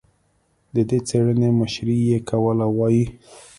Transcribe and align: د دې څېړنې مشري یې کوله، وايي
د 0.73 0.77
دې 0.89 0.99
څېړنې 1.07 1.49
مشري 1.59 1.97
یې 2.09 2.17
کوله، 2.29 2.65
وايي 2.77 3.05